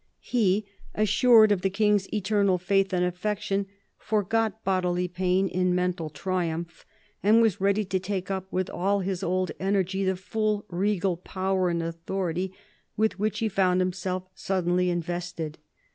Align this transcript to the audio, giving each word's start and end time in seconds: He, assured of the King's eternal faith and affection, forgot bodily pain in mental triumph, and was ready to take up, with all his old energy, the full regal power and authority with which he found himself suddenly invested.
He, 0.23 0.65
assured 0.95 1.51
of 1.51 1.61
the 1.61 1.69
King's 1.69 2.11
eternal 2.11 2.57
faith 2.57 2.91
and 2.91 3.05
affection, 3.05 3.67
forgot 3.99 4.63
bodily 4.63 5.07
pain 5.07 5.47
in 5.47 5.75
mental 5.75 6.09
triumph, 6.09 6.87
and 7.21 7.39
was 7.39 7.61
ready 7.61 7.85
to 7.85 7.99
take 7.99 8.31
up, 8.31 8.51
with 8.51 8.67
all 8.71 9.01
his 9.01 9.21
old 9.21 9.51
energy, 9.59 10.03
the 10.03 10.15
full 10.15 10.65
regal 10.69 11.17
power 11.17 11.69
and 11.69 11.83
authority 11.83 12.51
with 12.97 13.19
which 13.19 13.37
he 13.37 13.47
found 13.47 13.79
himself 13.79 14.23
suddenly 14.33 14.89
invested. 14.89 15.59